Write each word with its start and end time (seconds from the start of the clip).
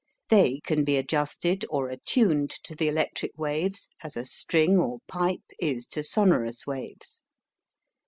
They 0.29 0.61
can 0.63 0.83
be 0.83 0.95
adjusted 0.97 1.63
or 1.69 1.89
attuned 1.91 2.49
to 2.63 2.73
the 2.73 2.87
electric 2.87 3.37
waves 3.37 3.87
as 4.01 4.17
a 4.17 4.25
string 4.25 4.79
or 4.79 4.97
pipe 5.07 5.43
is 5.59 5.85
to 5.89 6.01
sonorous 6.03 6.65
waves. 6.65 7.21